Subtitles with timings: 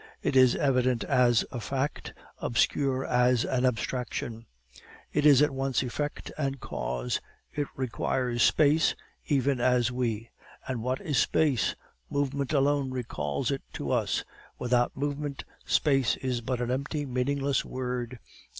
[0.23, 4.47] It is evident as a fact, obscure as an abstraction;
[5.13, 7.21] it is at once effect and cause.
[7.53, 8.95] It requires space,
[9.27, 10.31] even as we,
[10.67, 11.75] and what is space?
[12.09, 14.23] Movement alone recalls it to us;
[14.57, 18.17] without movement, space is but an empty meaningless word.